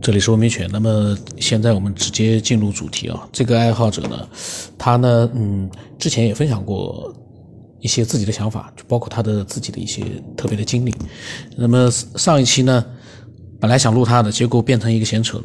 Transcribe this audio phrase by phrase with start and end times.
[0.00, 0.68] 这里是文明犬。
[0.72, 3.28] 那么现在我们直接进入主题啊。
[3.32, 4.28] 这个爱好者呢，
[4.78, 5.68] 他呢，嗯，
[5.98, 7.12] 之前也分享过
[7.80, 10.04] 一些自己的想法，就包括他的自己的一些
[10.36, 10.94] 特别的经历。
[11.56, 12.84] 那么上一期呢，
[13.58, 15.44] 本来想录他的，结果变成一个闲扯了。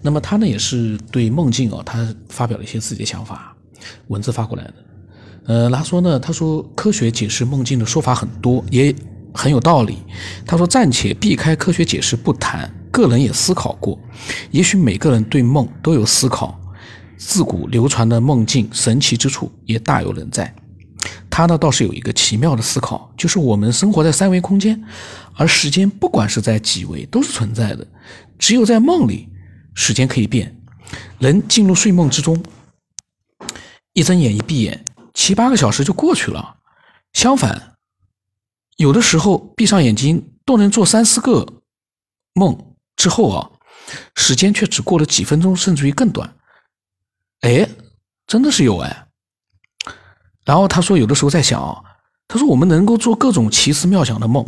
[0.00, 3.54] 那么他呢，也是对梦境啊，他发表了一些自己的想法，
[4.06, 4.74] 文字发过来的。
[5.46, 8.94] 呃，他说呢，他说科学解释梦境的说法很多，也
[9.34, 9.98] 很有道理。
[10.46, 12.72] 他说暂且避开科学解释不谈。
[12.90, 13.96] 个人也思考过，
[14.50, 16.58] 也许每个人对梦都有思考，
[17.16, 20.52] 自古流传的梦境神奇之处也大有人在。
[21.30, 24.82] 他呢倒是有一个奇妙的思考，就是我们生活在三维空间，
[25.34, 27.86] 而时间不管是在几维都是存在的，
[28.38, 29.28] 只有在梦里，
[29.74, 30.58] 时间可以变。
[31.18, 32.42] 人进入睡梦之中，
[33.92, 36.56] 一睁眼一闭眼，七八个小时就过去了。
[37.12, 37.74] 相反，
[38.78, 41.46] 有的时候闭上眼睛都能做三四个
[42.34, 42.56] 梦。
[42.96, 43.50] 之后啊，
[44.16, 46.36] 时间却只过了几分钟，甚至于更短。
[47.42, 47.68] 哎，
[48.26, 49.06] 真的是有哎。
[50.44, 51.80] 然后他说，有的时候在想啊，
[52.26, 54.44] 他说我们能够做各种奇思妙想的梦，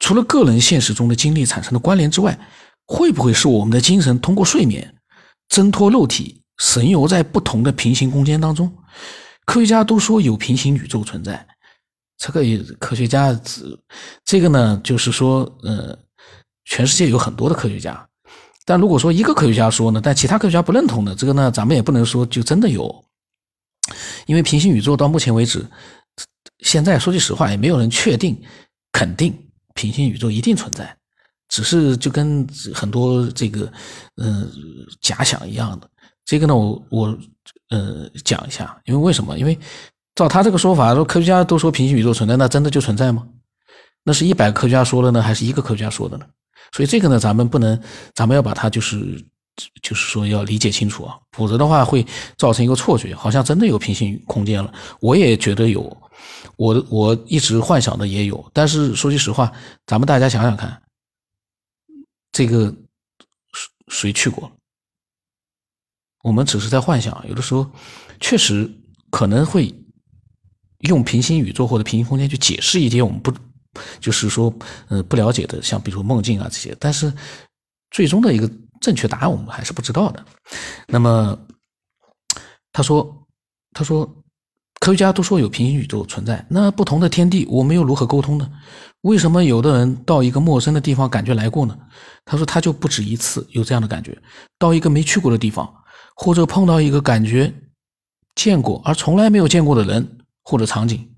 [0.00, 2.36] 除了个人现实中的经历产生的关联之外，
[2.86, 4.96] 会不会是我们的精神通过睡眠
[5.48, 8.72] 挣脱肉体，神游在不同的平行空间当中？
[9.44, 11.46] 科学家都说有平行宇宙存在，
[12.20, 13.62] 这个也科学家这
[14.24, 15.98] 这个呢，就是说呃。
[16.66, 18.08] 全世界有很多的科学家，
[18.64, 23.04] 但如果说一个科学家说呢，但其他科学家不认同的，这个呢，咱们也不能说就真的有，
[24.26, 25.66] 因为平行宇宙到目前为止，
[26.60, 28.40] 现在说句实话，也没有人确定
[28.92, 29.36] 肯定
[29.74, 30.96] 平行宇宙一定存在，
[31.48, 33.72] 只是就跟很多这个
[34.22, 34.48] 嗯
[35.00, 35.90] 假想一样的。
[36.24, 37.18] 这个呢，我我
[37.70, 39.36] 呃讲一下，因为为什么？
[39.36, 39.58] 因为
[40.20, 43.26] 照他这个说法，说科学家都说平行宇宙存在，那真的就存在吗？
[44.04, 46.26] 那是一百个科学家说的呢，还是一个科学家说的呢？
[46.72, 47.82] 所以这个呢，咱们不能，
[48.14, 49.24] 咱们要把它就是，
[49.82, 54.70] 就是说要理解清楚啊，否则的话会造成一个错觉，好像真的有平行空间了。
[55.00, 55.80] 我也觉得有，
[56.56, 58.50] 我我一直幻想的也有。
[58.52, 59.50] 但是说句实话，
[59.86, 60.82] 咱们大家想想看，
[62.30, 62.66] 这个
[63.54, 64.52] 谁谁去过？
[66.22, 67.66] 我们只是在幻想，有的时候
[68.20, 68.70] 确实
[69.10, 69.74] 可能会
[70.80, 73.32] 用平行宇宙或者平行空间去解释一些我们不。
[74.00, 74.52] 就是说，
[74.88, 77.10] 呃，不了解的，像比如梦境啊这些，但是
[77.92, 80.24] 最终的一个正确答案我们还是不知道的。
[80.88, 81.38] 那么
[82.72, 83.24] 他说，
[83.72, 84.04] 他说，
[84.80, 88.50] 科学家都说有平行宇宙存在，那不同的天地，我们又如何沟通呢？
[89.02, 91.78] 为什么有的人到一个陌生的地方感觉来过呢？
[92.24, 94.20] 他说他就不止一次有这样的感觉，
[94.58, 95.72] 到一个没去过的地方，
[96.16, 97.54] 或者碰到一个感觉
[98.34, 101.14] 见过而从来没有见过的人或者场景。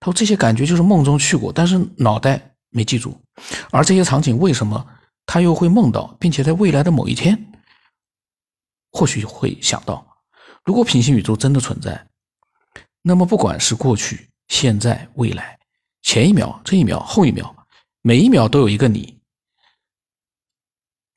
[0.00, 3.20] 他说：“这些感觉就是梦中去过，但是脑袋没记住。
[3.72, 4.86] 而这些场景为什么
[5.26, 7.52] 他又会梦到，并且在未来的某一天，
[8.92, 10.06] 或许会想到，
[10.64, 12.06] 如果平行宇宙真的存在，
[13.02, 15.58] 那么不管是过去、现在、未来，
[16.02, 17.52] 前一秒、这一秒、后一秒，
[18.02, 19.18] 每一秒都有一个你。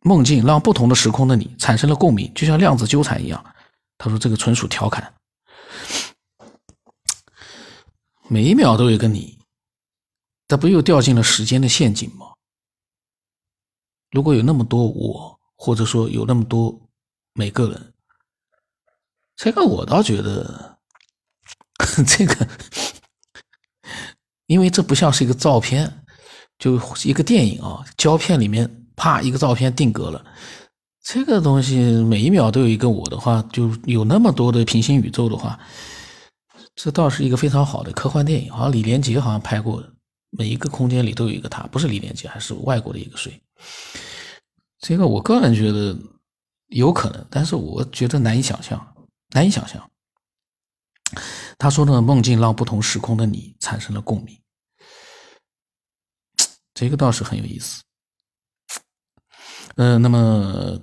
[0.03, 3.45] 梦境让不同的时空的你产生了共鸣，就像量子纠缠一样。”
[3.99, 5.13] 他说：“这个纯属调侃。”
[8.33, 9.37] 每一秒都有个你，
[10.47, 12.27] 他不又掉进了时间的陷阱吗？
[14.09, 16.79] 如果有那么多我，或者说有那么多
[17.33, 17.93] 每个人，
[19.35, 20.79] 这个我倒觉得，
[22.07, 22.47] 这个，
[24.47, 26.05] 因为这不像是一个照片，
[26.57, 30.25] 就一个电影啊，胶片里面啪一个照片定格了，
[31.03, 31.75] 这个东西
[32.05, 35.59] 每一秒都有一个我的话，就有那么多的平行宇宙的话。
[36.75, 39.83] 这倒是一个非常好的科幻电影，好像李连杰好像拍过，
[40.29, 43.39] 每一个空间里都有一个他，不是李连杰，还是外国的一个谁？
[44.79, 45.95] 这个我个人觉得
[46.67, 48.95] 有可能，但是我觉得难以想象，
[49.31, 49.91] 难以想象。
[51.57, 54.35] 他说的梦境让不同时空的你产生了共鸣，
[56.73, 57.83] 这个倒是很有意思。
[59.75, 60.79] 嗯，那么。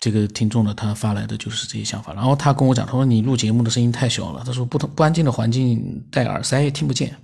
[0.00, 7.14] 这个听众呢，他发来的就是这些想法，然后他跟我讲，他说你录节目的声音太小了，他说不同不安静的环境戴耳塞也听不见，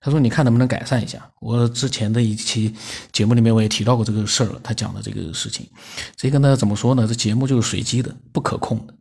[0.00, 1.30] 他说你看能不能改善一下。
[1.40, 2.74] 我之前的一期
[3.12, 5.68] 节目里面我也提到过这个事儿了，他讲的这个事情，
[6.16, 7.06] 这个呢怎么说呢？
[7.06, 8.94] 这节目就是随机的，不可控的，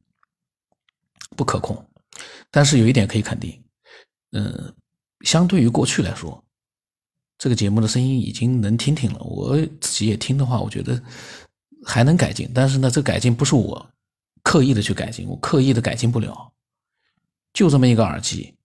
[1.38, 1.82] 不可控。
[2.52, 3.58] 但是有一点可以肯定，
[4.34, 4.74] 嗯，
[5.22, 6.44] 相对于过去来说，
[7.38, 9.20] 这个节目的声音已经能听听了。
[9.20, 11.02] 我自己也听的话，我觉得。
[11.86, 13.90] 还能改进，但是呢，这改进不是我
[14.42, 16.52] 刻意的去改进，我刻意的改进不了。
[17.54, 18.58] 就这么一个耳机，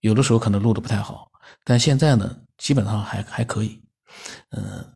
[0.00, 1.30] 有的时候可能录的不太好，
[1.62, 3.80] 但现在呢，基本上还还可以。
[4.50, 4.92] 嗯，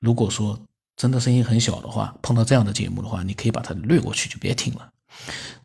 [0.00, 0.58] 如果说
[0.96, 4.92] 真的声音很小的话，碰到这样的节目的话，你可以把它略过去，就别听了。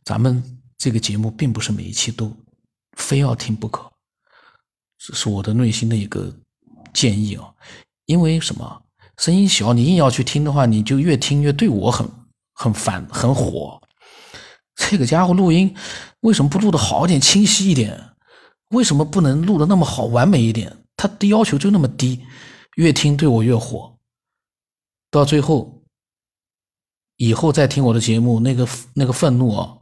[0.04, 2.36] 咱们这个节目并不是每一期都
[2.98, 3.92] 非要听不可，
[4.98, 6.32] 这是我的内心的一个
[6.94, 7.56] 建议啊。
[8.06, 8.82] 因为什么？
[9.18, 12.10] 声音小，你硬要去听的话，你就越听越对我很
[12.54, 13.82] 很烦，很火。
[14.76, 15.76] 这个家伙录音
[16.22, 18.12] 为什么不录的好一点、清晰一点？
[18.70, 20.78] 为什么不能录的那么好、完美一点？
[20.98, 22.26] 他的要求就那么低，
[22.76, 23.98] 越听对我越火。
[25.12, 25.84] 到最后，
[27.18, 29.78] 以后再听我的节目，那个那个愤怒啊，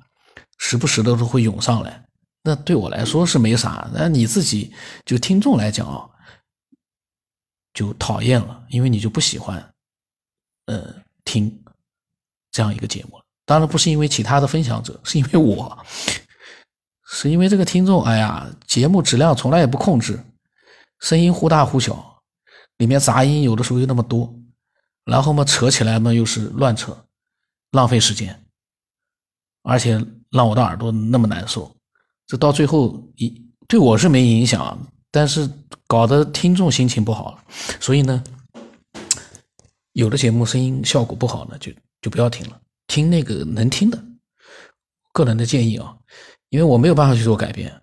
[0.58, 2.04] 时不时的都会涌上来。
[2.44, 4.74] 那对我来说是没啥，那你自己
[5.06, 6.10] 就听众来讲啊，
[7.74, 9.74] 就讨厌了，因为你就不喜欢，
[10.66, 11.64] 呃，听
[12.52, 13.24] 这样一个节目了。
[13.46, 15.78] 当然不是因为其他的分享者， 是因为我，
[17.06, 20.24] 是因为这个听众，哎呀，节目质量从来也不控制，
[21.00, 22.22] 声音忽大忽小，
[22.78, 24.34] 里面杂音有的时候又那么多，
[25.06, 27.06] 然后嘛扯起来嘛又是乱扯，
[27.72, 28.46] 浪费时间，
[29.64, 31.76] 而且让我的耳朵那么难受，
[32.28, 34.78] 这到最后一对我是没影响，
[35.12, 35.48] 但是
[35.88, 37.44] 搞得听众心情不好了，
[37.80, 38.24] 所以呢，
[39.92, 41.72] 有的节目声音效果不好呢，就
[42.02, 42.60] 就不要听了。
[42.88, 44.02] 听那个能听的，
[45.14, 45.96] 个人的建议啊，
[46.50, 47.74] 因为我没有办法去做改变，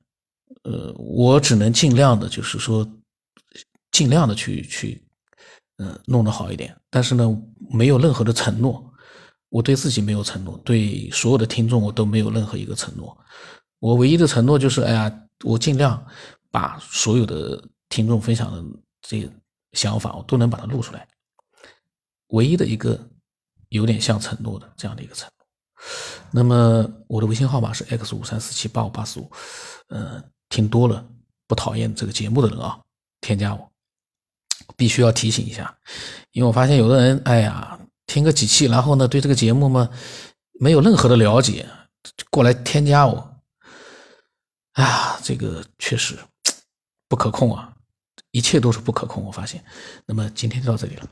[0.64, 2.86] 呃，我只能尽量的，就是说，
[3.92, 5.02] 尽量的去去，
[5.78, 6.75] 嗯，弄得好一点。
[6.90, 7.26] 但是呢，
[7.70, 8.82] 没有任何的承诺，
[9.50, 13.16] 我对自己没有承诺，对所有的听众我都没有任何一个承诺。
[13.78, 16.04] 我唯一的承诺就是，哎呀，我尽量
[16.50, 18.64] 把所有的听众分享的
[19.02, 19.30] 这
[19.72, 21.06] 想法，我都能把它录出来。
[22.28, 22.98] 唯一的一个。
[23.70, 25.46] 有点像承诺的这样的一个承诺。
[26.30, 29.30] 那么我的微信号码是 x 五三四七八五八四五，
[29.88, 31.06] 呃，听多了
[31.46, 32.80] 不讨厌这个节目的人啊，
[33.20, 33.70] 添加我。
[34.74, 35.76] 必须要提醒一下，
[36.32, 39.90] 因为我发现有的人，哎呀，听个几期，然后呢，对这个节目嘛，
[40.58, 41.68] 没有任何的了解，
[42.30, 43.36] 过来添加我。
[44.72, 46.18] 哎呀，这个确实
[47.08, 47.75] 不可控啊，
[48.31, 49.25] 一切都是不可控。
[49.25, 49.64] 我发现。
[50.06, 51.08] 那么今天就到这里了。